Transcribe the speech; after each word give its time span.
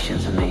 expectations 0.00 0.26
of 0.26 0.34
me. 0.34 0.49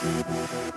Música 0.00 0.67